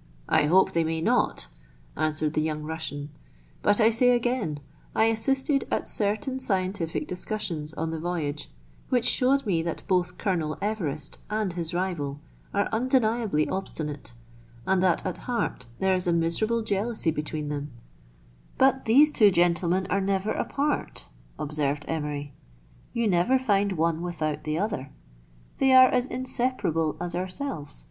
[0.28, 1.48] "I hope they may not,"
[1.96, 3.08] answered the young Russian;
[3.60, 4.60] "but I say again,
[4.94, 8.52] I assisted at certain scientific discussions on the voyage,
[8.88, 12.20] which showed me that both Colonel Everest and his rival
[12.54, 14.14] are undeniably obstinate,
[14.64, 17.72] and that at heart there is a miserable jealousy between them,""
[18.58, 22.32] But these two gentlemen are never apart," observed Emery.
[22.92, 24.92] "You never find one without the other;
[25.58, 27.86] they are as inseparable as ourselves."